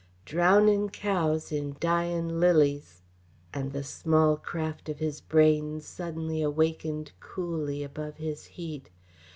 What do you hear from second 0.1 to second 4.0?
Drownin' cows in dyin' lilies" And the